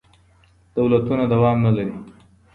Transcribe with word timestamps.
دولتونه 0.75 1.23
دوام 1.33 1.57
نه 1.65 1.71
لري. 1.77 1.95